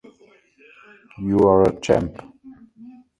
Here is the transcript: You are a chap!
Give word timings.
You 1.19 1.37
are 1.47 1.61
a 1.69 1.79
chap! 1.79 2.07